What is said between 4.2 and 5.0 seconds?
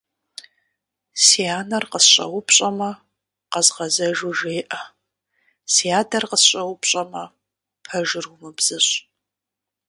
жеӏэ,